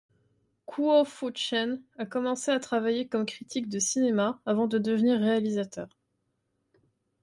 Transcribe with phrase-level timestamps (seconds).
[0.65, 5.89] Kuo-Fu Chen a commencé à travailler comme critique de cinéma avant de devenir réalisateur.